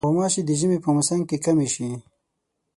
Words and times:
غوماشې 0.07 0.41
د 0.45 0.49
ژمي 0.59 0.77
په 0.85 0.89
موسم 0.95 1.19
کې 1.29 1.37
کمې 1.45 1.67
شي. 1.73 1.89